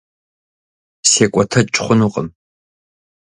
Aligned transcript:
Секӏуэтэкӏ 1.09 1.79
хъунукъым. 1.83 2.27